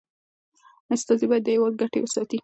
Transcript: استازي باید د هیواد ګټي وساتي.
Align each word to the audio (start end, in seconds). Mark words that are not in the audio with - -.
استازي 0.95 1.25
باید 1.29 1.43
د 1.45 1.49
هیواد 1.55 1.73
ګټي 1.81 1.99
وساتي. 2.01 2.37